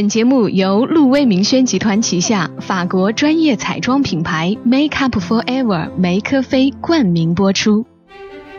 [0.00, 7.84] 本节目由路威明轩集团旗下法国专业彩妆品牌 Make Up For Ever 梅科菲冠名播出。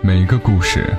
[0.01, 0.93] 每个故事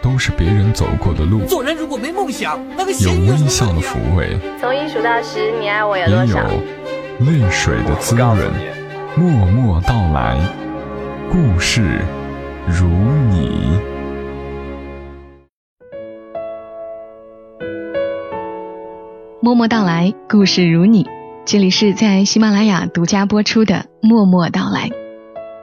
[0.00, 6.40] 都是别人走过的路，做人如果没梦想，那个有微笑的抚慰，从一数到十，你爱我有也有多少？
[7.18, 8.50] 泪水的滋润。
[9.14, 10.40] 默默到来，
[11.30, 12.00] 故事
[12.66, 12.86] 如
[13.28, 13.95] 你。
[19.46, 21.06] 默默到来，故事如你。
[21.44, 24.88] 这里是在喜马拉雅独家播出的《默默到来》，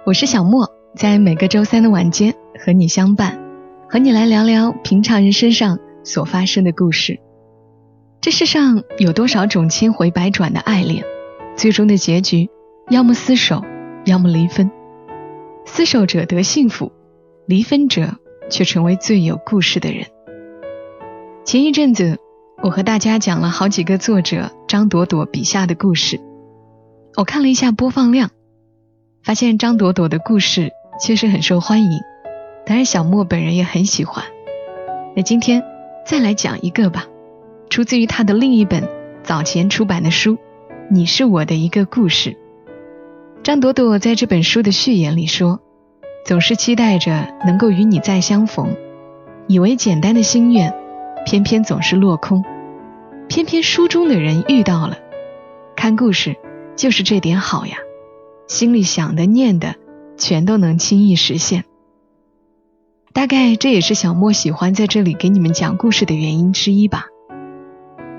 [0.06, 3.42] 我是小莫，在每个周三的晚间和你相伴，
[3.90, 7.20] 和你来聊聊平常人身上所发生的故事。
[8.22, 11.04] 这世上有多少种千回百转的爱恋，
[11.58, 12.50] 最终的结局
[12.90, 13.66] 要么厮守，
[14.06, 14.72] 要么离分。
[15.66, 16.94] 厮守者得幸福，
[17.46, 18.16] 离分者
[18.50, 20.06] 却成为最有故事的人。
[21.44, 22.18] 前一阵子。
[22.62, 26.22] 我和大家讲了好几个作者张朵朵笔下的故事，
[27.18, 28.30] 我看了一下播放量，
[29.24, 32.00] 发现张朵朵的故事确实很受欢迎，
[32.66, 34.24] 当然小莫本人也很喜欢。
[35.16, 35.64] 那今天
[36.06, 37.06] 再来讲一个吧，
[37.70, 38.88] 出自于他的另一本
[39.24, 40.36] 早前出版的书
[40.90, 42.32] 《你是我的一个故事》。
[43.44, 45.60] 张朵朵在这本书的序言里说
[46.26, 48.74] ：“总是期待着能够与你再相逢，
[49.48, 50.74] 以为简单的心愿，
[51.26, 52.44] 偏偏总是落空。”
[53.30, 54.98] 偏偏书中的人遇到了，
[55.76, 56.36] 看故事
[56.76, 57.78] 就是这点好呀，
[58.48, 59.76] 心里想的念的
[60.18, 61.64] 全都能轻易实现。
[63.12, 67.08] 大概这也是小莫喜欢在这里给你们讲故事的原因之一吧。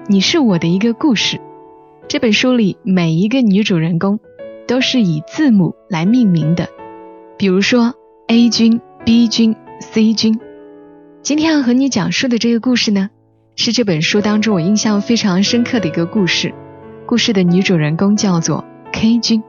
[0.08, 1.40] 你是我的一个故事，
[2.08, 4.18] 这本书里每一个女主人公
[4.66, 6.70] 都是以字母来命名的，
[7.36, 7.94] 比如说
[8.26, 10.40] A 君、B 君、C 君。
[11.24, 13.08] 今天要和你讲述的这个故事呢。
[13.56, 16.52] 是这本书当中我印象非常深刻的一个故事。
[17.06, 19.42] 故事的女主人公叫做 K 君。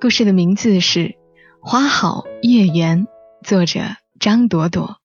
[0.00, 1.00] 故事的名字是
[1.60, 3.06] 《花好月圆》，
[3.46, 3.78] 作者
[4.18, 4.96] 张朵朵。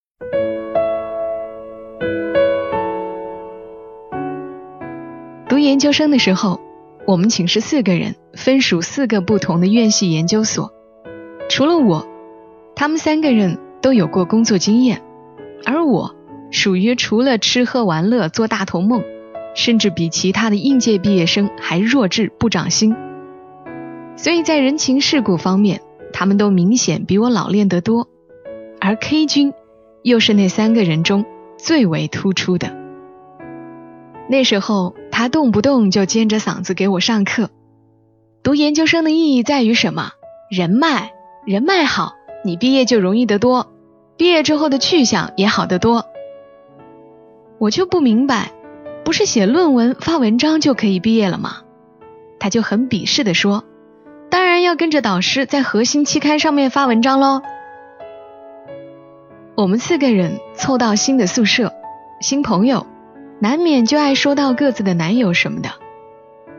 [5.48, 6.60] 读研究生的时候，
[7.06, 10.72] 我们寝室四个人分属四个不同的院系研究所，
[11.48, 12.04] 除了我，
[12.74, 15.00] 他们三个人都有过工作经验，
[15.64, 16.14] 而我。
[16.52, 19.04] 属于除了吃喝玩乐做大头梦，
[19.54, 22.96] 甚至比其他的应届毕业生还弱智不长心。
[24.16, 25.80] 所以在人情世故方面，
[26.12, 28.08] 他们都明显比我老练得多。
[28.80, 29.52] 而 K 君
[30.02, 31.24] 又是那三个人中
[31.56, 32.76] 最为突出的。
[34.28, 37.48] 那时候他动不动就尖着嗓子给我上课。
[38.42, 40.10] 读研究生的意义在于什么？
[40.50, 41.12] 人脉，
[41.46, 43.70] 人脉好，你毕业就容易得多，
[44.20, 46.04] 毕业之后的去向也好得多。
[47.56, 48.52] 我就不明白，
[49.02, 51.62] 不是写论文发文章就可以毕业了吗？
[52.38, 53.64] 他就很鄙视的说
[54.28, 57.40] ：“当然要跟着导师在核心期刊上面发文章喽。”
[59.56, 61.72] 我们四个人凑到新的宿舍，
[62.20, 62.86] 新朋友
[63.38, 65.70] 难免就爱说到各自的男友什么的。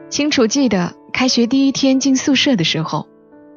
[0.09, 3.05] 清楚记得开学第一天进宿舍的时候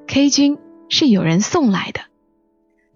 [0.07, 0.59] ，K 君
[0.91, 2.03] 是有人送来的，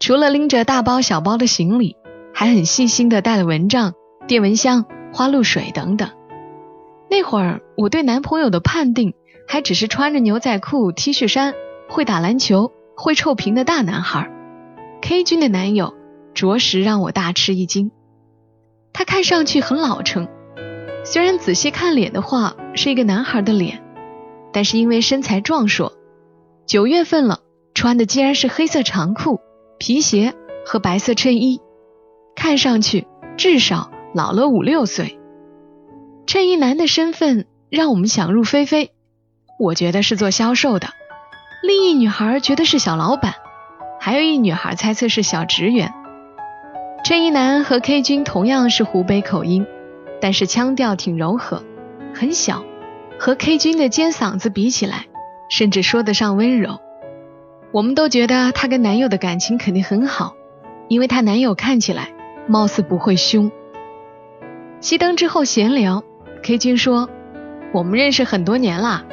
[0.00, 1.96] 除了拎着大包小包的行李，
[2.32, 3.94] 还很细心的带了蚊帐。
[4.26, 6.10] 电蚊香、花露水等等。
[7.08, 9.14] 那会儿我对男朋友的判定
[9.48, 11.54] 还只是穿着牛仔裤、T 恤衫、
[11.88, 14.30] 会打篮球、会臭屏的大男孩。
[15.00, 15.94] K 君的男友
[16.34, 17.90] 着实让我大吃一惊。
[18.92, 20.28] 他看上去很老成，
[21.06, 23.82] 虽然仔细看脸的话是一个男孩的脸，
[24.52, 25.94] 但是因为身材壮硕，
[26.66, 27.40] 九月份了
[27.72, 29.40] 穿的竟然是黑色长裤、
[29.78, 30.34] 皮鞋
[30.66, 31.60] 和白色衬衣，
[32.34, 33.06] 看上去
[33.36, 33.90] 至少。
[34.14, 35.18] 老了五六岁，
[36.26, 38.90] 衬衣男的身份让我们想入非非。
[39.60, 40.88] 我觉得是做销售的，
[41.62, 43.34] 另一女孩觉得是小老板，
[44.00, 45.92] 还有一女孩猜测是小职员。
[47.04, 49.66] 衬衣男和 K 君同样是湖北口音，
[50.22, 51.62] 但是腔调挺柔和，
[52.14, 52.64] 很小，
[53.20, 55.04] 和 K 君的尖嗓子比起来，
[55.50, 56.80] 甚至说得上温柔。
[57.70, 60.34] 我们都觉得她跟男友的感情肯定很好，
[60.88, 62.12] 因为她男友看起来
[62.46, 63.50] 貌似不会凶。
[64.80, 66.04] 熄灯之后闲聊
[66.42, 67.10] ，K 君说
[67.74, 69.04] ：“我们认识很多年了，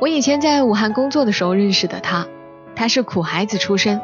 [0.00, 2.26] 我以前在武汉工作的时候认识的他，
[2.76, 4.00] 他是苦孩子出身，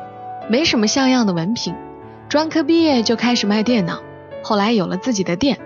[0.49, 1.75] 没什么像样的文凭，
[2.29, 4.03] 专科毕业就开始卖电脑，
[4.43, 5.58] 后来有了自己的店。”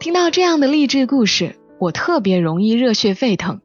[0.00, 3.60] 听到这样的励志故事，我特别容易热血沸腾，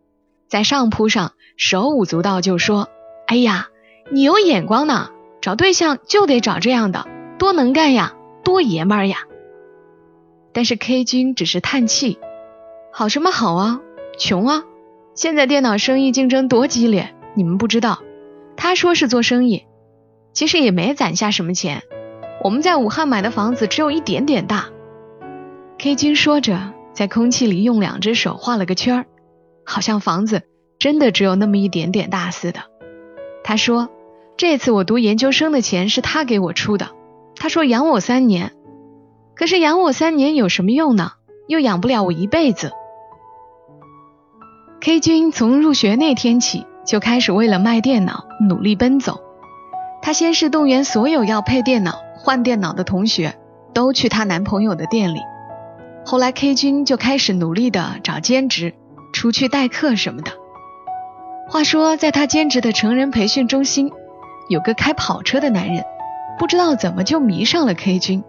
[0.48, 2.90] 在上铺上手舞足蹈就说
[3.30, 3.68] ：“哎呀，
[4.12, 7.06] 你有眼光呢，找对象就得找这样的，
[7.38, 9.28] 多能干呀，多爷们儿呀！”
[10.52, 12.18] 但是 K 君只是叹气
[12.92, 13.82] ：“好什么好啊，
[14.18, 14.64] 穷啊！
[15.14, 18.00] 现在电脑生意竞争多激烈，你们不知道。”
[18.58, 19.68] 他说是做生意，
[20.34, 21.84] 其实也没攒下什么钱。
[22.44, 24.70] 我们在武汉买的房子只有一点点大。
[25.78, 29.06] K 君说着，在空气里用两只手画了个圈儿，
[29.64, 30.42] 好像房子
[30.80, 32.62] 真的只有那么一点点大似的。
[33.50, 33.90] 他说
[34.38, 36.90] ：“这次我读研究生的钱是他给我出的。
[37.36, 38.52] 他说养我三年，
[39.34, 41.14] 可是养我三年有什么用呢？
[41.48, 42.72] 又养不了我一辈子。
[44.82, 49.20] ”K 君从入学那天起就开始为了卖电脑努力奔走。
[50.04, 53.34] 他先是动员所有要配电脑、换电脑的同学
[53.74, 55.22] 都去她男朋友的店里。
[56.06, 58.76] 后来 K 君就开始努力的找兼职，
[59.12, 60.34] 出去代课什么的。
[61.50, 63.92] 话说，在他兼职的成人培训中心，
[64.50, 65.84] 有个开跑车的男人，
[66.38, 68.24] 不知道怎么就迷上了 K 君。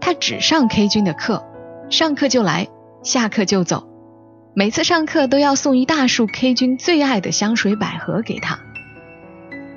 [0.00, 1.42] 他只上 K 君的课，
[1.88, 2.68] 上课就来，
[3.02, 3.88] 下课就走。
[4.54, 8.58] 每次上课都要送一大束 K 君最爱的香水百合给他。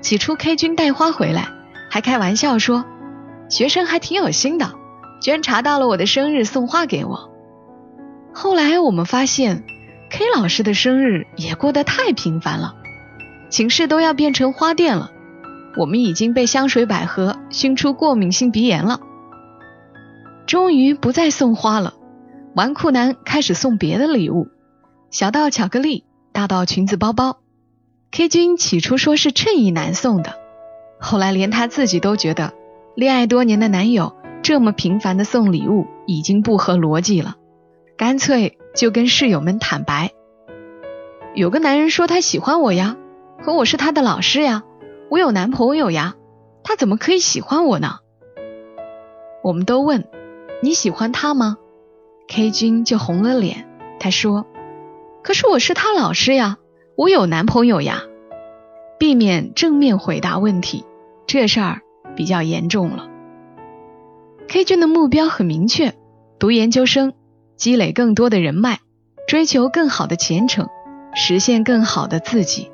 [0.01, 1.47] 起初 K 君带花回来，
[1.89, 2.83] 还开玩笑说，
[3.47, 4.73] 学生还挺有心的。
[5.21, 7.31] 居然查到了我的生日送花给我。
[8.33, 9.63] 后来我们发现
[10.09, 12.75] ，K 老师的生日也过得太频繁了，
[13.49, 15.11] 寝室都要变成花店了。
[15.77, 18.99] 我们已经被香水百合熏出过敏性鼻炎了。
[20.47, 21.95] 终于不再送花了，
[22.53, 24.47] 纨绔男开始送别的礼物，
[25.11, 27.39] 小到巧克力，大到裙子包包。
[28.11, 30.35] K 君起初说是衬衣男送的，
[30.99, 32.53] 后来连他自己都觉得，
[32.95, 34.15] 恋爱多年的男友。
[34.43, 37.35] 这么频繁的送礼物已经不合逻辑了，
[37.97, 40.11] 干脆就跟室友们坦白。
[41.33, 42.97] 有个男人说他喜欢我呀，
[43.43, 44.63] 可我是他的老师呀，
[45.09, 46.15] 我有男朋友呀，
[46.63, 47.99] 他怎么可以喜欢我呢？
[49.43, 50.07] 我们都问
[50.61, 51.57] 你喜欢他吗
[52.27, 53.67] ？K 君就红了脸，
[53.99, 54.45] 他说
[55.23, 56.57] ：“可是我是他老师呀，
[56.95, 58.03] 我有男朋友呀。”
[58.97, 60.85] 避免正面回答问题，
[61.27, 61.81] 这事儿
[62.15, 63.09] 比较严重了。
[64.47, 65.93] K 君的目标很明确，
[66.39, 67.13] 读研究生，
[67.55, 68.79] 积累更多的人脉，
[69.27, 70.67] 追求更好的前程，
[71.13, 72.71] 实现更好的自己。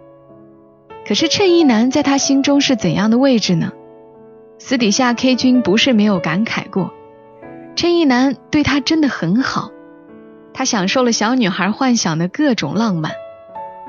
[1.08, 3.72] 可是衬衣男在他心中是怎样的位置呢？
[4.60, 6.94] 私底下 K 君不是没有感慨过，
[7.76, 9.72] 衬衣男对他真的很好，
[10.54, 13.12] 他享受了小女孩幻想的各种浪漫。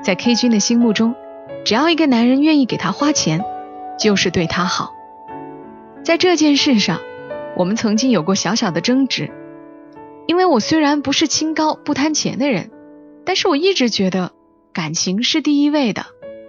[0.03, 1.15] 在 K 君的心目中，
[1.63, 3.43] 只要一个男人愿意给他花钱，
[3.99, 4.93] 就是对他好。
[6.03, 6.99] 在这件事上。
[7.55, 9.29] 我们曾经有过小小的争执，
[10.25, 12.71] 因为我虽然不是清高不贪钱的人，
[13.25, 14.31] 但是我一直觉得
[14.73, 16.05] 感情是第一位的。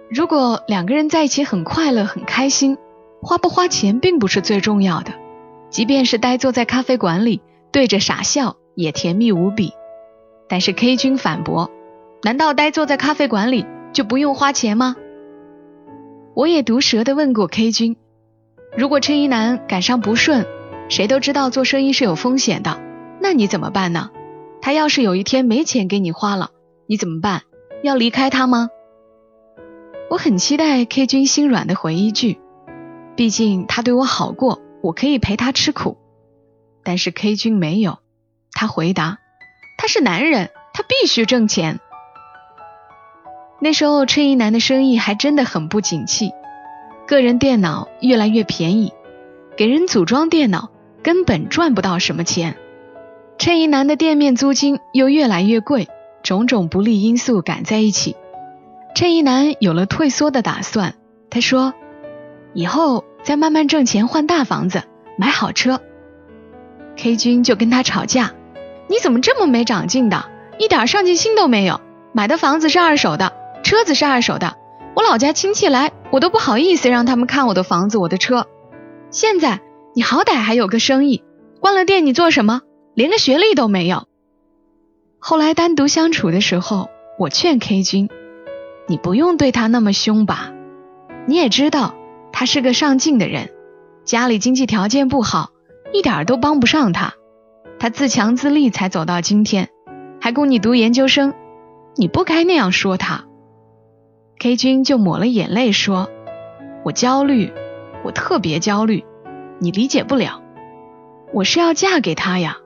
[0.09, 2.77] 如果两个人在一起很快乐很开心，
[3.21, 5.13] 花不花钱并不是最重要的。
[5.69, 7.41] 即便是呆坐在咖啡馆里
[7.71, 9.73] 对着傻笑也甜蜜无比。
[10.47, 11.71] 但是 K 君反驳：
[12.23, 14.95] 难道呆坐在咖啡馆里就不用花钱吗？
[16.35, 17.97] 我也毒舌的问过 K 君：
[18.77, 20.45] 如果衬衣男赶上不顺。
[20.87, 22.79] 谁都知道做生意是有风险的，
[23.25, 24.11] 那你怎么办呢？
[24.61, 26.51] 他要是有一天没钱给你花了，
[26.85, 27.41] 你怎么办？
[27.81, 28.69] 要离开他吗？
[30.11, 32.39] 我很期待 K 君心软的回一句，
[33.15, 35.97] 毕竟他对我好过，我可以陪他吃苦。
[36.83, 37.97] 但是 K 君没有，
[38.51, 39.17] 他回答：
[39.79, 41.79] 他是男人，他必须挣钱。
[43.59, 46.29] 那时候衬衣男的生意还真的很不景气，
[47.07, 48.93] 个人电脑越来越便宜，
[49.57, 50.69] 给人组装电脑。
[51.01, 52.57] 根本赚不到什么钱，
[53.37, 55.87] 衬衣男的店面租金又越来越贵，
[56.23, 58.15] 种种不利因素赶在一起，
[58.95, 60.95] 衬衣男有了退缩的打算。
[61.29, 61.73] 他说
[62.53, 64.83] ：“以后再慢慢挣钱，换大房子，
[65.17, 65.81] 买好车。
[66.95, 68.33] ”K 君就跟他吵架
[68.87, 70.25] ：“你怎么这么没长进的，
[70.57, 71.81] 一点上进心都没有？
[72.13, 74.55] 买的房子是二手的，车子是二手的，
[74.95, 78.47] 我老家亲戚来，我都不好意思让他们看我的房子、我的车。
[79.11, 79.61] 现在。”
[79.97, 81.23] 你好歹还有个生意，
[81.61, 82.63] 关了店你做什么？
[82.95, 84.07] 连个学历都没有。
[85.19, 88.09] 后来单独相处的时候，我劝 K 君，
[88.87, 90.53] 你不用对他那么凶吧？
[91.27, 91.93] 你也知道
[92.31, 93.51] 他是个上进的人，
[94.05, 95.49] 家里经济条件不好，
[95.91, 97.13] 一点都帮不上他。
[97.79, 99.69] 他自强自立才走到今天，
[100.21, 101.33] 还供你读研究生，
[101.97, 103.25] 你不该那样说他。
[104.39, 106.09] K 君就抹了眼泪说
[106.85, 107.51] ：“我焦虑，
[108.05, 109.03] 我特别焦虑。”
[109.59, 110.41] 你理解不了，
[111.33, 112.57] 我是要嫁给他呀，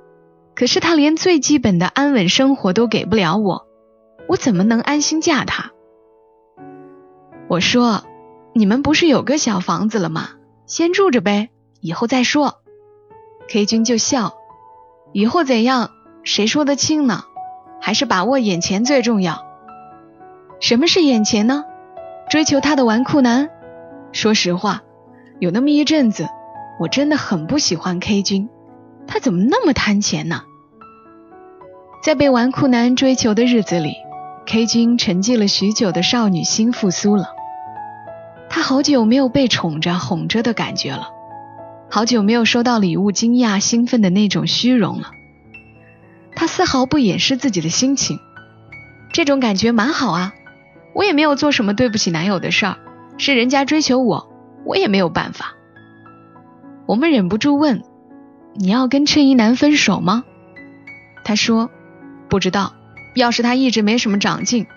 [0.59, 3.65] 可是他连最基本的安稳生活都给不了我，
[4.27, 5.71] 我怎么能安心嫁他？
[7.47, 8.03] 我说，
[8.51, 10.31] 你们不是有个小房子了吗？
[10.65, 11.47] 先住着呗，
[11.79, 12.55] 以后再说。
[13.47, 14.33] K 君就笑，
[15.13, 15.91] 以后怎样，
[16.23, 17.23] 谁说得清呢？
[17.79, 19.45] 还是把握眼前最重要。
[20.59, 21.63] 什么是眼前呢？
[22.29, 23.49] 追求他的纨绔男。
[24.11, 24.83] 说实话，
[25.39, 26.27] 有那么一阵子，
[26.81, 28.49] 我真的很不喜欢 K 君，
[29.07, 30.43] 他怎么那么贪钱呢？
[32.01, 33.93] 在被纨绔男追求的日子里
[34.45, 37.29] ，K 君沉寂了许久的少女心复苏了。
[38.49, 41.09] 他好久没有被宠着、哄着的感觉了，
[41.89, 45.11] 好久没有收到礼物惊讶、兴奋的那种虚荣了。
[46.35, 48.17] 他丝毫不掩饰自己的心情，
[49.11, 50.33] 这种感觉蛮好啊。
[50.95, 52.77] 我也没有做什么对不起男友的事儿，
[53.17, 54.29] 是人家追求我，
[54.65, 55.53] 我也没有办法。
[56.87, 57.83] 我们忍不住问
[58.55, 60.23] ：“你要跟衬衣男分手吗？”
[61.23, 61.69] 他说
[62.29, 62.73] ：“不知道。
[63.15, 64.67] 要是他一直没什么长进，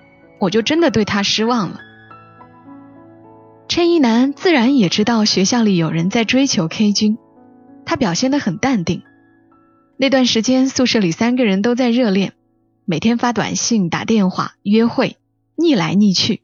[0.40, 1.80] 我就真的对他失望了。”
[3.68, 7.18] 衬衣男自然也知道学校里有人在追求 K 君，
[7.84, 9.02] 他表现得很淡定。
[9.96, 12.32] 那段时间宿舍里三个人都在热恋，
[12.84, 15.16] 每天发短信、打电话、约会。
[15.54, 16.40] 腻来腻去，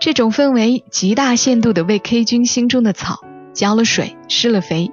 [0.00, 3.20] 这种氛围极大限度的为 K 君心中的草
[3.52, 4.90] 浇了水、施了肥。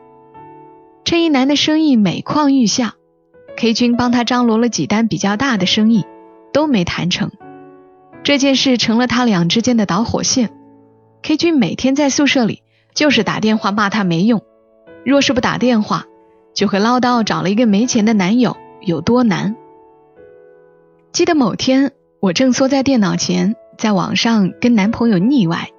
[1.05, 2.96] 陈一男的生意每况愈下
[3.60, 6.06] ，K 君帮他张罗了几单比较大的生意，
[6.54, 7.30] 都没谈成。
[8.24, 10.50] 这件事成了他俩之间的导火线。
[11.22, 12.63] K 君每天在宿舍里
[12.96, 14.42] 就是打电话骂他没用，
[15.06, 16.06] 若是不打电话，
[16.56, 19.58] 就会唠叨找了一个没钱的男友有多难。
[21.12, 21.92] 记得某天。
[22.22, 25.70] 我正缩在电脑前，在网上跟男朋友腻歪，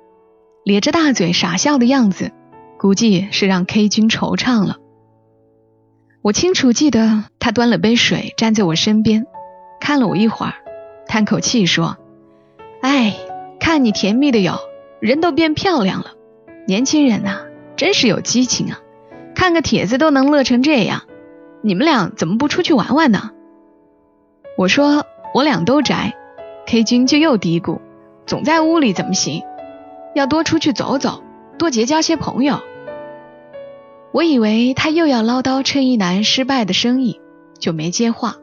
[0.64, 2.32] 咧着大嘴傻笑的样子，
[2.78, 4.78] 估计是让 K 君惆怅了。
[6.22, 9.26] 我清楚记得他端了杯水站在我身边，
[9.80, 10.52] 看了我一会儿，
[11.06, 11.96] 叹口气说
[12.82, 13.16] ：“哎，
[13.58, 14.58] 看你甜蜜的哟，
[15.00, 16.12] 人都变漂亮了。
[16.66, 18.80] 年轻人呐，真是有激情啊！
[19.34, 21.04] 看个帖子都能乐成这样，
[21.62, 23.30] 你们俩怎么不出去玩玩呢？”
[24.58, 26.14] 我说：“我俩都宅。”
[26.66, 27.80] K 君就又嘀咕
[28.26, 29.42] ：“总在屋里怎么行？
[30.14, 31.22] 要多出去走走，
[31.58, 32.60] 多结交些朋友。”
[34.12, 37.20] 我以为他又要唠叨衬衣男失败的生意，
[37.58, 38.36] 就没接话。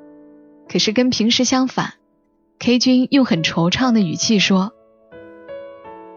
[0.70, 1.94] 可是跟平时相反
[2.60, 4.72] ，K 君用很惆怅的语气说：“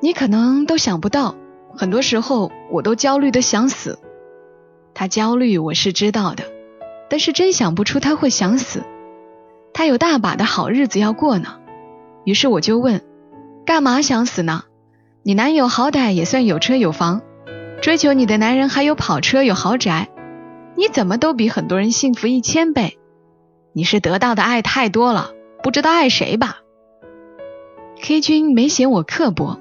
[0.00, 1.34] 你可能都想不到，
[1.76, 3.98] 很多时候我都焦虑的想死。
[4.94, 6.44] 他焦虑我是知道的，
[7.08, 8.84] 但是真想不出他会想死。
[9.72, 11.58] 他有大把的好日子要过呢。”
[12.24, 13.02] 于是我就问
[13.66, 14.64] ：“干嘛想死呢？
[15.22, 17.22] 你男友好歹也算有车有房，
[17.80, 20.08] 追求你的男人还有跑车有豪宅，
[20.76, 22.98] 你怎么都比很多人幸福一千倍？
[23.72, 25.30] 你是得到的爱太多了，
[25.62, 26.58] 不知道爱谁吧
[28.02, 29.58] ？”K 君没嫌我刻薄，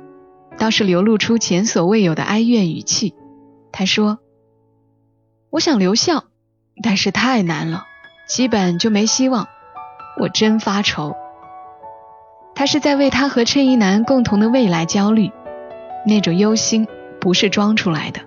[0.58, 3.16] 倒是流露出前所未有的哀怨语气。
[3.72, 4.20] 他说
[5.50, 6.26] ：“我想留校，
[6.84, 7.86] 但是太难了，
[8.28, 9.48] 基本就没希望。
[10.20, 11.16] 我真发愁。”
[12.54, 15.32] 他是在为他和衬衣男共同的未来焦虑，
[16.06, 16.88] 那种忧心
[17.20, 18.22] 不是装出来的。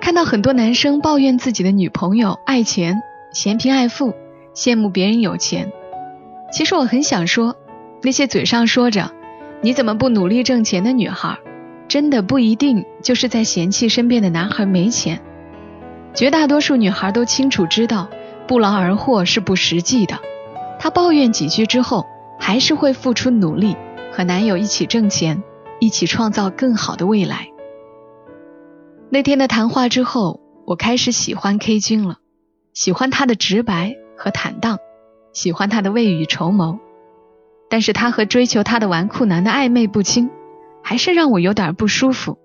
[0.00, 4.14] 看到很多男生抱怨自己的女朋友爱钱、嫌贫爱富，
[4.54, 5.72] 羡慕别人有钱。
[6.52, 7.56] 其实我很想说，
[8.02, 9.10] 那些嘴上说着
[9.60, 11.38] 你怎么不努力挣钱的女孩，
[11.88, 15.20] 真的不一定就是在嫌弃身边的男孩没钱。
[16.14, 18.08] 绝大多数女孩都清楚知道，
[18.46, 20.18] 不劳而获是不实际的。
[20.78, 22.06] 她抱怨几句之后。
[22.36, 23.74] 还是会付出努力，
[24.12, 25.42] 和男友一起挣钱，
[25.80, 27.48] 一起创造更好的未来。
[29.10, 32.18] 那天的谈话之后，我开始喜欢 K 君了，
[32.72, 34.78] 喜欢他的直白和坦荡，
[35.32, 36.78] 喜欢他的未雨绸缪。
[37.70, 40.30] 但是他和追求他的纨绔男的暧昧不清，
[40.82, 42.38] 还是让我有点不舒服。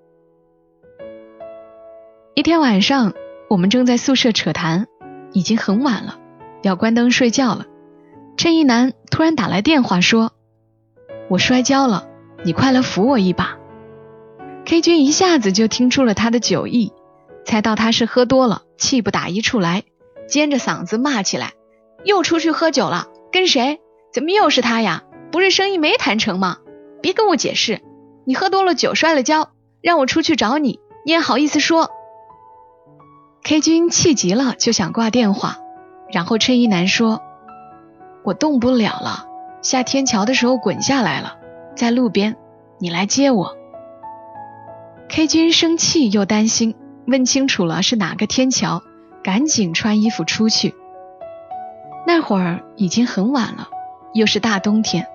[2.36, 3.14] 一天晚上，
[3.50, 4.88] 我们正在宿舍扯谈，
[5.34, 6.20] 已经很晚了，
[6.62, 7.66] 要关灯睡觉了。
[8.38, 10.32] 衬衣男突然打来电话说
[11.30, 12.08] ：“我摔跤了，
[12.44, 13.58] 你快来扶我一把。
[14.66, 16.94] ”K 君一下子就听出了他的酒意，
[17.44, 19.84] 猜到他是喝多了，气不打一处来，
[20.28, 21.54] 尖着嗓子骂起来
[22.06, 23.08] ：“又出去喝酒了？
[23.32, 23.80] 跟谁？
[24.14, 25.04] 怎么又是他呀？
[25.32, 26.58] 不是生意没谈成吗？
[27.02, 27.82] 别跟我解释，
[28.26, 29.50] 你喝多了酒摔了跤，
[29.82, 31.90] 让我出去找你，你也好意思说
[33.44, 35.58] ？”K 君气急了，就想挂电话，
[36.12, 37.22] 然后衬衣男说。
[38.24, 39.26] 我动不了了，
[39.64, 41.38] 下天桥的时候滚下来了，
[41.80, 42.36] 在路边，
[42.78, 43.56] 你来接我。
[45.08, 46.76] K 君生气又担心，
[47.08, 48.84] 问清楚了是哪个天桥，
[49.24, 50.76] 赶紧穿衣服出去。
[52.06, 53.70] 那会儿已经很晚了，
[54.14, 55.08] 又是大冬天，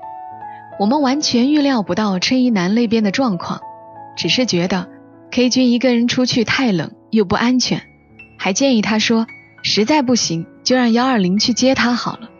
[0.80, 3.60] 我们完全预料不到春衣男那边的状况，
[4.16, 4.88] 只是觉得
[5.32, 7.82] K 君一个人出去太冷又不安全，
[8.38, 9.26] 还建议他说
[9.62, 12.30] 实在不行就让幺二零去接他好了。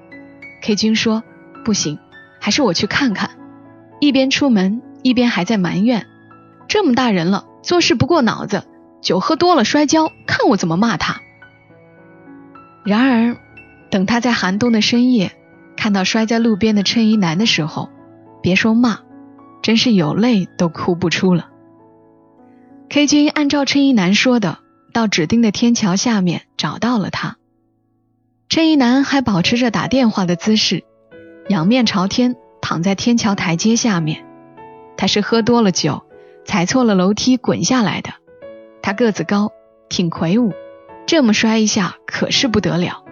[0.62, 1.22] K 君说
[1.62, 1.98] 不行，
[2.40, 3.28] 还是我去看看。
[4.06, 6.06] 一边出门一边还在埋怨，
[6.68, 8.64] 这么大人了做事不过脑子，
[9.00, 11.20] 酒喝多了摔跤，看我怎么骂他。
[12.84, 13.36] 然而，
[13.90, 15.32] 等他在寒冬的深夜
[15.76, 17.88] 看到摔在路边的衬衣男的时候，
[18.42, 19.00] 别说骂，
[19.62, 21.48] 真是有泪都哭不出了。
[22.90, 24.58] K 君按照衬衣男说的，
[24.92, 27.36] 到指定的天桥下面找到了他。
[28.50, 30.84] 衬衣男还保持着打电话的姿势，
[31.48, 34.24] 仰面朝天躺在天桥台阶下面。
[34.96, 36.02] 他是喝多了酒，
[36.46, 38.14] 踩错了楼梯滚下来的。
[38.80, 39.52] 他个子高，
[39.90, 40.54] 挺魁梧。
[41.04, 43.04] 这么摔一下可是不得了。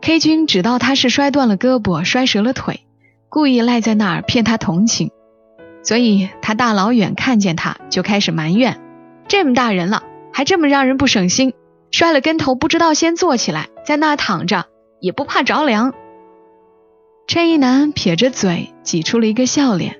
[0.00, 2.80] K 君知道他是摔断了胳膊、摔折了腿，
[3.28, 5.12] 故意赖在那儿骗他同情，
[5.84, 8.80] 所以他大老远看见他就开始埋怨：
[9.28, 11.54] 这么大人了还这么让人不省心，
[11.92, 14.66] 摔了跟头不知道先坐起来，在那儿躺着
[14.98, 15.94] 也不怕着凉。
[17.26, 19.96] 衬衣男撇着嘴挤出了一个笑脸，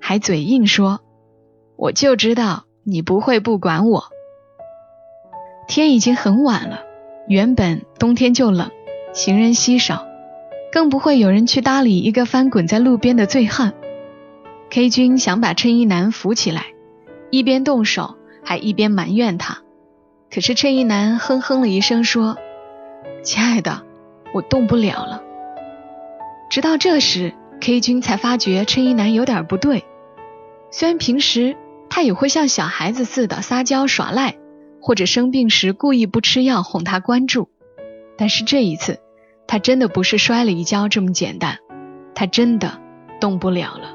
[0.00, 1.00] 还嘴硬说
[1.76, 4.04] ：“我就知道你不会不管我。”
[5.68, 6.80] 天已经很晚了，
[7.28, 8.70] 原本冬天就冷，
[9.12, 10.06] 行人稀少，
[10.72, 13.74] 更不会有人去搭理一个翻滚在路边的醉汉。
[14.70, 16.66] K 君想把衬衣男扶起来，
[17.30, 19.58] 一边动手还一边埋怨他，
[20.32, 22.38] 可是衬衣男哼哼了一声说
[23.22, 23.82] ：“亲爱的，
[24.32, 25.24] 我动不了了。”
[26.50, 29.84] 直到这时，K 君才发觉衬衣男有点不对，
[30.70, 31.56] 虽然平时
[31.88, 34.36] 他也会像小孩子似的撒娇耍赖。
[34.82, 37.50] 或者生病时故意不吃药哄他关注，
[38.16, 38.98] 但是这一次
[39.46, 41.58] 他真的不是摔了一跤这么简单，
[42.14, 42.80] 他真的
[43.20, 43.94] 动不了了。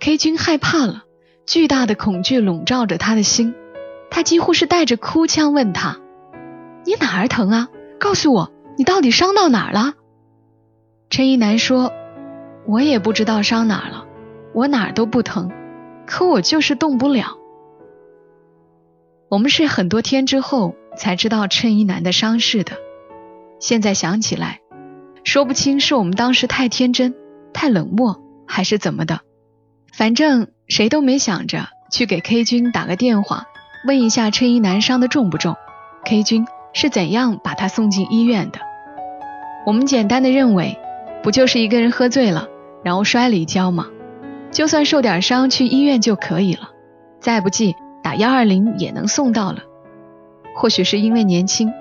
[0.00, 1.04] K 君害怕了，
[1.46, 3.54] 巨大的恐惧笼罩着他的心，
[4.10, 6.00] 他几乎是带着哭腔问他
[6.84, 7.68] ：“你哪儿疼啊？
[8.00, 9.94] 告诉我，你到底伤到哪儿了？”
[11.14, 11.92] 陈一男说
[12.66, 14.04] ：“我也不知道伤哪儿了，
[14.52, 15.48] 我哪儿都不疼，
[16.08, 17.38] 可我就是动不了。”
[19.30, 22.72] 我们是很多天之后才知道衬衣男的伤势的，
[23.60, 24.58] 现在想起来，
[25.22, 27.14] 说不清是我们当时太天真、
[27.52, 29.20] 太冷漠，还是怎么的。
[29.92, 33.46] 反正谁都没想着去给 K 君打个电话，
[33.86, 35.54] 问一下衬衣男伤的重不重
[36.04, 38.58] ，K 君是怎样把他送进医院的。
[39.64, 40.76] 我们简单的认为，
[41.24, 42.46] 不就是一个人喝醉了，
[42.84, 43.88] 然后摔了一跤吗？
[44.52, 46.70] 就算受点伤，去医院就可以了。
[47.18, 47.74] 再不济。
[48.02, 49.62] 打幺二零也能送到了，
[50.54, 51.72] 或许是因为年轻，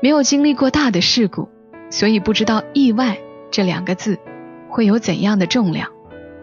[0.00, 1.48] 没有经历过大的事故，
[1.90, 3.18] 所以不知道“意外”
[3.50, 4.20] 这两个字
[4.68, 5.88] 会有怎样的重量，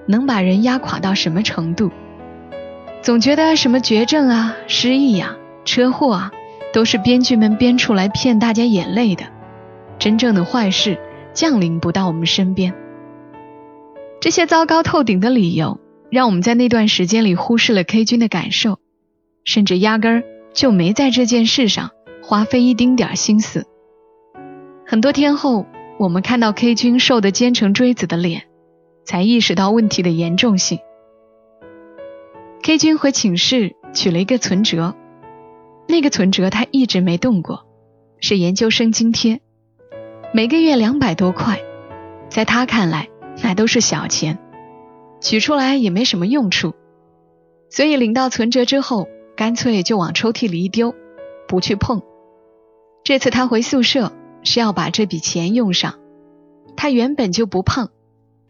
[0.08, 1.90] 能把人压垮到什么程度。
[3.02, 6.32] 总觉得什么绝症啊、失忆啊、车祸啊，
[6.74, 9.24] 都是编剧们编出来骗大家眼泪的，
[9.98, 11.00] 真正的坏事
[11.34, 12.74] 降临不到我们身边。
[14.20, 18.80] 这些糟糕透顶的理由，让我们在那段时间里忽视了 K 君的感受。
[19.46, 21.92] 甚至压根儿就没在这件事上
[22.22, 23.68] 花费一丁点儿心思。
[24.86, 25.66] 很多天后，
[26.00, 28.44] 我们看到 K 君瘦得尖成锥子的脸，
[29.04, 30.80] 才意识到问题的严重性。
[32.62, 34.96] K 君回寝室取了一个存折，
[35.90, 37.66] 那个存折他一直没动过，
[38.22, 39.42] 是研究生津贴，
[40.36, 41.60] 每个月两百多块，
[42.28, 43.08] 在他看来
[43.44, 44.40] 那都是小钱，
[45.22, 46.74] 取出来也没什么用处，
[47.70, 49.08] 所以领到存折之后。
[49.36, 50.94] 干脆就往抽屉里一丢，
[51.48, 52.04] 不去碰。
[53.04, 54.12] 这次他回宿舍
[54.44, 55.96] 是要把这笔钱用上。
[56.78, 57.90] 他原本就不胖，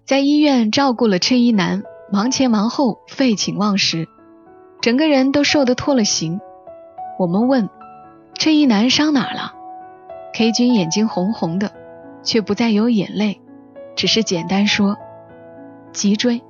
[0.05, 4.09] 在医院照顾了衬衣男，忙前忙后，废寝忘食，
[4.81, 6.41] 整个人都瘦得脱了形。
[7.17, 7.69] 我们问
[8.37, 9.53] 衬衣男伤哪儿了
[10.33, 11.71] ，K 君眼睛红红的，
[12.23, 13.39] 却不再有眼泪，
[13.95, 14.97] 只是简单说
[15.91, 16.41] 脊椎。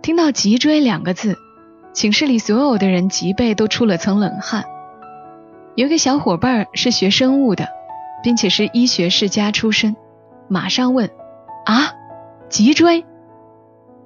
[0.00, 1.36] 听到脊椎两个字。
[1.94, 4.64] 寝室里所有的人脊背都出了层冷汗。
[5.74, 7.68] 有个小伙伴是学生物的，
[8.22, 9.94] 并且是医学世家出身，
[10.48, 11.10] 马上问
[11.66, 11.92] ：“啊，
[12.48, 13.04] 脊椎？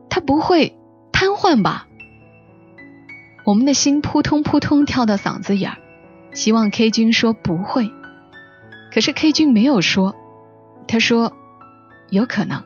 [0.08, 0.76] 他不会
[1.12, 1.86] 瘫痪吧？”
[3.46, 5.76] 我们的心扑通扑通跳到嗓子眼儿，
[6.34, 7.88] 希望 K 君说不会。
[8.96, 10.16] 可是 K 君没有说，
[10.88, 11.34] 他说
[12.08, 12.64] ：“有可能。”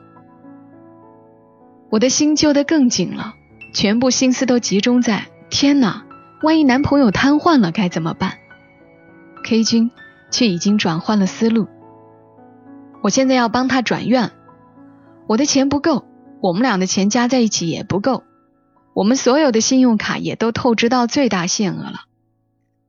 [1.91, 3.33] 我的心揪得更紧了。
[3.73, 6.05] 全部心思都集中在天哪，
[6.41, 8.37] 万一男朋友瘫痪了该怎么办
[9.43, 9.91] ？K 君
[10.31, 11.67] 却已经转换了思路。
[13.01, 14.31] 我现在要帮他转院，
[15.27, 16.05] 我的钱不够，
[16.39, 18.23] 我们俩的钱加在一起也不够，
[18.93, 22.05] 我们所有的信用卡也都透支到最大限额了。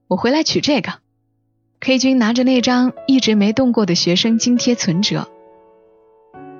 [0.07, 1.01] 我回来取这个，
[1.85, 5.27] K 君拿着那张一直没动过的学生津贴存折，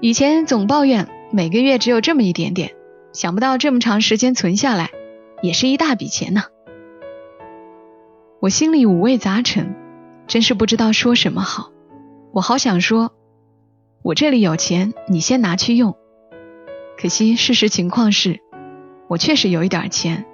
[0.01, 2.73] 以前总抱怨每个月只有这么一点点，
[3.13, 4.91] 想不到这么长时间存下来，
[5.41, 6.43] 也是一大笔钱呢。
[8.41, 9.77] 我心里五味杂陈，
[10.27, 11.71] 真是不知道说什么好。
[12.33, 13.13] 我好想说，
[14.03, 15.97] 我这里有钱，你先拿去用。
[17.01, 18.41] 可惜事实情况是，
[19.07, 20.25] 我确实有一点钱，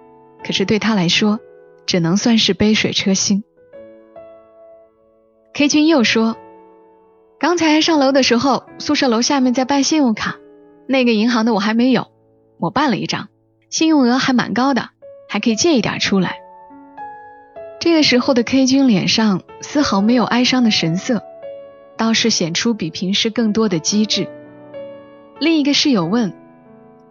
[0.43, 1.41] 可是对他来说，
[1.85, 3.45] 只能算是杯水车薪。
[5.59, 6.37] K 君又说
[7.41, 10.37] ：“刚才上楼的时候，宿舍楼下面在办信用卡，
[10.87, 12.13] 那个银行的我还没有，
[12.61, 13.27] 我办了一张，
[13.69, 14.91] 信用额还蛮高的，
[15.29, 16.37] 还可以借一点出来。”
[17.81, 21.25] 这个时候的 K 君脸上丝毫没有哀伤的神色，
[21.97, 24.29] 倒是显出比平时更多的机智。
[25.41, 26.35] 另一个室友问：“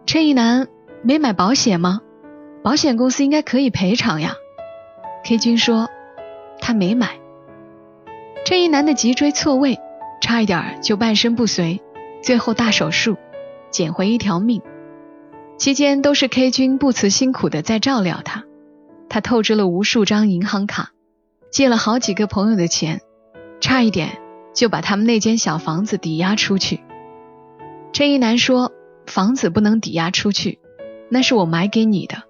[0.06, 0.68] 陈一楠
[1.02, 2.00] 没买保险吗？
[2.62, 4.36] 保险公司应该可以赔偿呀。
[5.26, 5.90] ”K 君说
[6.62, 7.18] ：“他没买。”
[8.48, 9.78] 这一男的脊椎错位，
[10.22, 11.82] 差一点就半身不遂，
[12.22, 13.18] 最后大手术，
[13.70, 14.62] 捡回一条命。
[15.58, 18.44] 期间都是 K 君不辞辛苦的在照料他，
[19.10, 20.92] 他透支了无数张银行卡，
[21.50, 23.02] 借了好几个朋友的钱，
[23.60, 24.16] 差一点
[24.54, 26.80] 就把他们那间小房子抵押出去。
[27.92, 28.72] 这一男说
[29.04, 30.58] ：“房子不能抵押出去，
[31.10, 32.22] 那是我买给你的，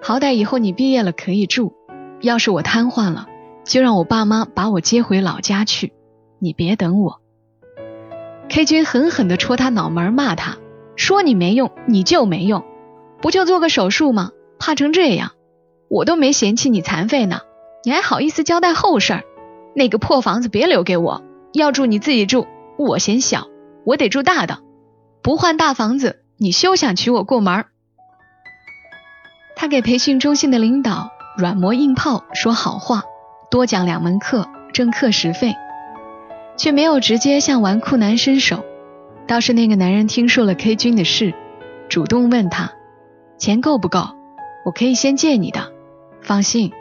[0.00, 1.74] 好歹以后你毕业了可以住。
[2.22, 3.28] 要是我瘫痪了。”
[3.68, 5.92] 就让我爸妈把我接回老家去，
[6.38, 7.20] 你别等我。
[8.48, 10.56] K 君狠狠地戳他脑门，骂他
[10.96, 12.64] 说：“你没用，你就没用，
[13.20, 14.32] 不就做个手术吗？
[14.58, 15.32] 怕成这样？
[15.90, 17.42] 我都没嫌弃你残废呢，
[17.84, 19.24] 你还好意思交代后事儿？
[19.76, 22.46] 那个破房子别留给我，要住你自己住，
[22.78, 23.48] 我嫌小，
[23.84, 24.60] 我得住大的，
[25.20, 27.66] 不换大房子，你休想娶我过门。”
[29.54, 33.02] 他给培训中心的领导软磨硬泡说好话。
[33.50, 35.56] 多讲两门课挣课时费，
[36.58, 38.62] 却没有直接向纨绔男伸手。
[39.26, 41.32] 倒是那个男人听说了 K 君的事，
[41.88, 42.72] 主动问他
[43.38, 44.00] 钱够不够，
[44.66, 45.72] 我可以先借你的。
[46.20, 46.72] 放心，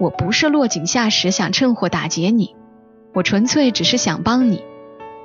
[0.00, 2.56] 我不是落井下石，想趁火打劫你，
[3.12, 4.64] 我纯粹只是想帮你。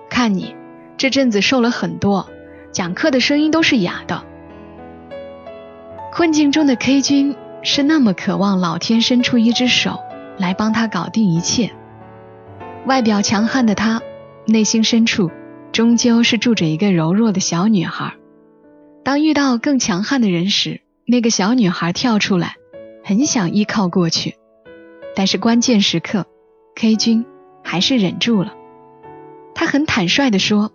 [0.09, 0.53] 看你
[0.97, 2.27] 这阵子瘦了很多，
[2.73, 4.23] 讲课的声音都是哑的。
[6.11, 10.01] 困境中的 K 君是那么渴望老天伸出一只手。
[10.39, 11.71] 来帮他搞定一切。
[12.87, 14.01] 外表强悍的他，
[14.47, 15.29] 内心深处
[15.71, 18.13] 终究是住着一个柔弱的小女孩。
[19.03, 22.55] 当遇到更强悍的人时，那个小女孩跳出来，
[23.03, 24.35] 很想依靠过去。
[25.15, 26.25] 但是关键时刻
[26.75, 27.25] ，K 君
[27.63, 28.53] 还是忍住了。
[29.53, 30.71] 他很坦率地说：“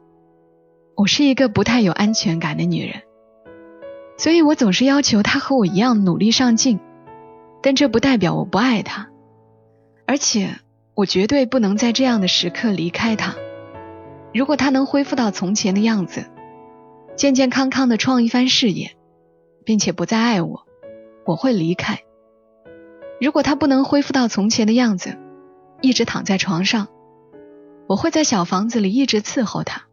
[0.95, 3.03] 我是一个不太有安全感的女人，
[4.19, 6.81] 所以我总是要求他和我一样努力上进。
[7.63, 9.09] 但这不代表我不爱他。”
[10.07, 10.57] 而且，
[10.95, 13.35] 我绝对不能在这样的时刻离开他。
[14.33, 16.27] 如果他能恢复到从前的样子，
[17.17, 18.97] 健健康康的创一番事业，
[19.65, 20.67] 并且不再爱我，
[21.25, 22.01] 我会离开。
[23.21, 25.17] 如果他不能恢复到从前的样子，
[25.81, 26.89] 一直躺在床上，
[27.87, 29.85] 我会在小房子里一直伺候他，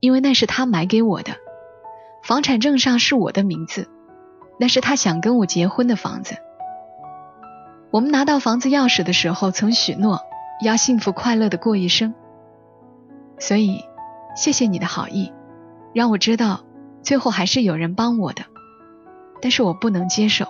[0.00, 1.36] 因为那是他买给我的，
[2.22, 3.88] 房产证上是我的名字，
[4.58, 6.36] 那是他想跟我结婚的房子。
[7.92, 10.22] 我们拿到房子钥匙的时候，曾许诺
[10.64, 12.14] 要幸福快乐的过一生。
[13.38, 13.84] 所以，
[14.34, 15.30] 谢谢你的好意，
[15.92, 16.64] 让我知道
[17.02, 18.44] 最后还是有人帮我的，
[19.42, 20.46] 但是我不能接受。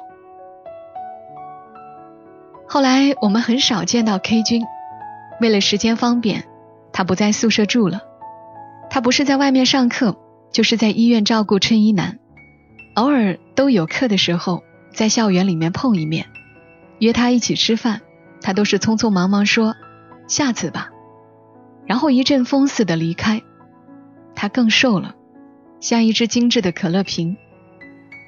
[2.69, 4.65] 后来我们很少见到 K 君，
[5.41, 6.45] 为了时间方便，
[6.93, 8.03] 他不在宿舍住了。
[8.89, 10.17] 他不是在外面上课，
[10.53, 12.21] 就是在医院照顾衬衣男，
[12.95, 14.63] 偶尔都有课的时候，
[14.95, 16.27] 在校园里面碰一面。
[17.03, 18.01] 约他一起吃饭，
[18.41, 19.75] 他都是匆匆忙忙说
[20.29, 20.91] 下次吧，
[21.85, 23.43] 然后一阵风似的离开。
[24.37, 25.17] 他更瘦了，
[25.81, 27.37] 像一只精致的可乐瓶，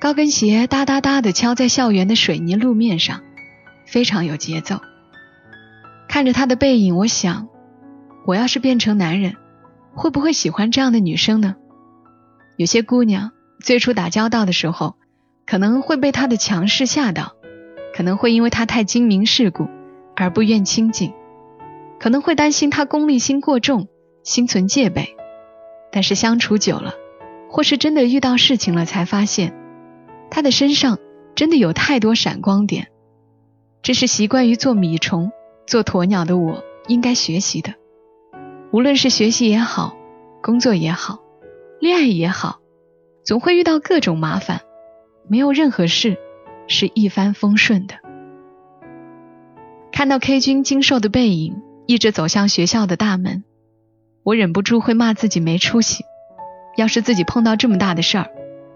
[0.01, 3.21] 高跟鞋哒哒哒的敲在校园的水泥路面上，
[3.87, 4.81] 非常有节奏。
[6.09, 7.47] 看着他的背影，我想，
[8.27, 9.37] 我要是变成男人，
[9.95, 11.55] 会不会喜欢这样的女生呢？
[12.57, 14.97] 有些姑娘最初打交道的时候，
[15.47, 17.37] 可能会被他的强势吓到。
[17.95, 19.69] 可能会因为他太精明世故
[20.17, 21.13] 而不愿亲近，
[22.01, 23.87] 可能会担心他功利心过重，
[24.25, 25.15] 心存戒备。
[25.93, 26.95] 但是相处久了，
[27.49, 29.55] 或是真的遇到事情了，才发现
[30.29, 30.99] 他的身上
[31.37, 32.89] 真的有太多闪光点。
[33.81, 35.31] 这是习惯于做米虫、
[35.67, 37.75] 做鸵鸟的我应该学习的。
[38.73, 39.97] 无论是学习也好，
[40.43, 41.21] 工作也好，
[41.79, 42.59] 恋爱也好，
[43.25, 44.63] 总会遇到各种麻烦，
[45.29, 46.19] 没有任何事。
[46.67, 47.95] 是一帆风顺的。
[49.93, 53.45] 看到 K 君精瘦的背影，一直走向学校的大门，
[54.23, 56.05] 我忍不住会骂自己没出息。
[56.77, 58.31] 要是自己碰到这么大的事儿，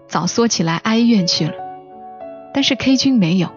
[0.07, 1.53] 早缩起来哀怨去了。
[2.53, 3.49] 但是 K 君没有，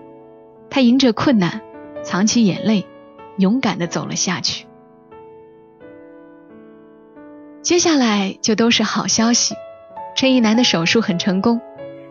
[0.69, 1.61] 他迎着困难，
[2.03, 2.85] 藏起眼泪，
[3.39, 4.67] 勇敢地走了下去。
[7.63, 9.55] 接下来就都是好消息，
[10.17, 11.61] 陈一楠的手术很成功，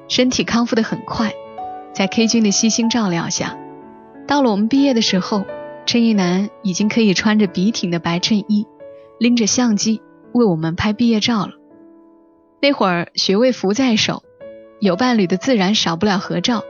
[0.08, 1.34] 身体康复的很快，
[1.94, 3.58] 在 K 君的悉心照料下，
[4.28, 5.46] 到了我们毕业的时候，
[5.86, 8.66] 陈一楠已经可以穿着笔挺的白衬衣，
[9.20, 10.02] 拎着相机
[10.34, 11.54] 为我们拍毕业照了。
[12.62, 14.24] 那会儿学位服在手，
[14.80, 16.64] 有伴侣的自然少不了合照，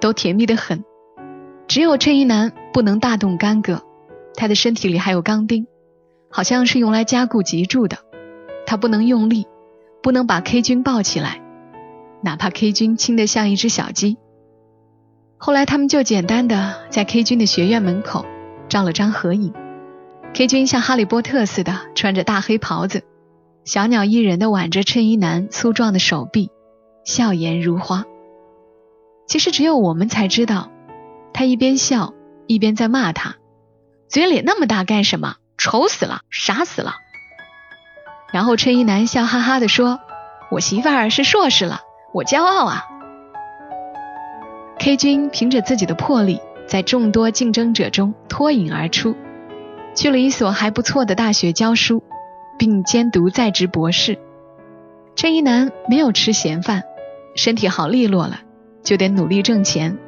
[0.00, 0.84] 都甜蜜的很。
[1.68, 3.82] 只有陈一楠不能大动干戈，
[4.34, 5.66] 他的身体里还有钢钉，
[6.28, 7.98] 好像是用来加固脊柱的。
[8.66, 9.46] 他不能用力，
[10.02, 11.40] 不能把 K 君抱起来，
[12.20, 14.18] 哪怕 K 君轻得像一只小鸡。
[15.38, 18.24] 后来他们就简单的在 K 君的学院门口
[18.68, 19.52] 照了张合影。
[20.34, 23.04] K 君像哈利波特似的穿着大黑袍子，
[23.64, 26.50] 小鸟依人的挽着衬衣男粗壮的手臂，
[27.04, 28.04] 笑颜如花。
[29.26, 30.70] 其实只有我们才知道，
[31.32, 32.12] 他一边笑
[32.46, 33.36] 一边在骂他，
[34.08, 35.36] 嘴脸那么大干什么？
[35.58, 36.94] 丑死了，傻死了。
[38.32, 40.00] 然后衬衣男笑哈哈地说
[40.50, 41.80] ：“我媳妇儿是硕士了，
[42.12, 42.84] 我骄傲啊。
[44.86, 49.16] ”K 君凭着自己的魄力，在众多竞争者中脱颖而出，
[49.96, 52.04] 去了一所还不错的大学教书，
[52.56, 54.16] 并兼读在职博士。
[55.16, 56.84] 衬衣男没有吃闲饭，
[57.34, 58.42] 身体好利落了，
[58.84, 59.98] 就得努力挣钱，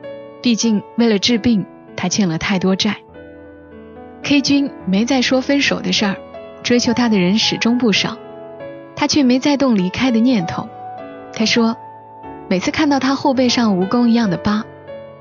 [0.43, 2.99] 毕竟为了治病，他欠了太多债。
[4.23, 6.15] K 君没再说分手的事儿。
[6.63, 8.17] 追求他的人始终不少，
[8.95, 10.69] 他却没再动离开的念头。
[11.33, 11.77] 他说，
[12.49, 14.65] 每次看到他后背上蜈蚣一样的疤，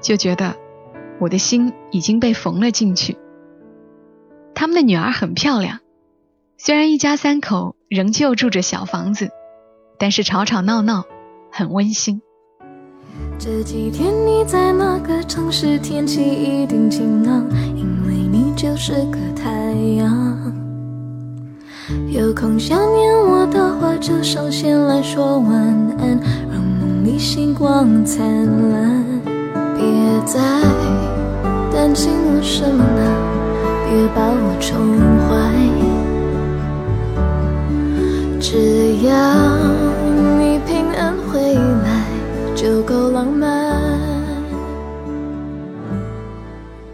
[0.01, 0.55] 就觉得
[1.19, 3.17] 我的心已经被缝了进去。
[4.55, 5.79] 他们的女儿很漂亮，
[6.57, 9.29] 虽然一家三口仍旧住着小房子，
[9.99, 11.03] 但是吵吵闹闹，
[11.51, 12.21] 很温馨。
[13.37, 15.77] 这几天你在哪个城市？
[15.79, 19.51] 天气一定晴朗，因为你就是个太
[19.97, 20.37] 阳。
[22.09, 25.53] 有空想念我的话，就上线来说晚
[25.99, 26.19] 安，
[27.07, 28.27] 你星光灿
[28.69, 29.01] 烂。
[29.77, 29.81] 别
[30.25, 30.41] 再
[31.71, 32.83] 担心我什么，
[33.87, 34.75] 别把我宠
[35.23, 35.31] 坏，
[38.41, 39.09] 只要
[40.37, 42.03] 你平安回来
[42.53, 43.47] 就够浪漫。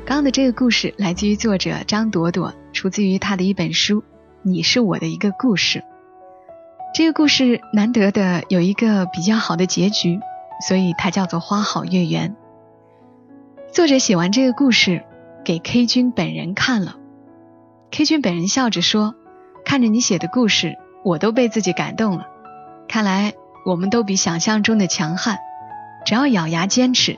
[0.05, 4.03] 刚刚的这个故事来自于作者张朵朵，出自于他的一本书。
[4.43, 5.83] 你是我的一个故事，
[6.93, 10.19] 这个故事难得的有一个比较好的结局，
[10.67, 12.35] 所以它叫做花好月圆。
[13.71, 15.03] 作者写完这个故事
[15.43, 16.97] 给 K 君本人看了
[17.89, 19.15] ，K 君本人笑着说
[19.65, 22.27] ：“看着你写的故事，我都被自己感动了。
[22.87, 23.33] 看来
[23.65, 25.39] 我们都比想象中的强悍，
[26.05, 27.17] 只要咬牙坚持，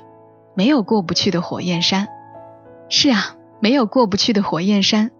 [0.53, 2.07] 没有过不去的火焰山。
[2.87, 5.11] 是啊，没有过不去的火焰山。”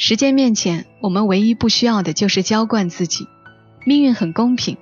[0.00, 3.26] 时间面前，我们唯一不需要的就是浇灌自己。
[3.88, 4.76] 命运很公平，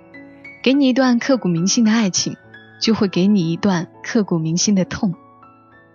[0.65, 2.37] 给你一段刻骨铭心的爱情，
[2.81, 5.15] 就会给你一段刻骨铭心的痛。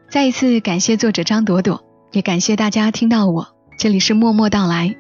[0.10, 3.50] 再一次感谢作者张朵朵，也感谢大家听到我。
[3.78, 4.95] 这里是默默到来，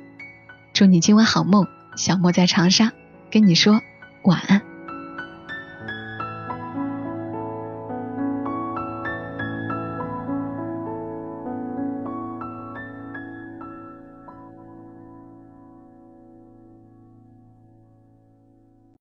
[0.73, 1.65] 祝你今晚好梦。
[1.95, 2.91] 小莫在长沙，
[3.31, 3.79] 跟你说
[4.23, 4.70] 晚安。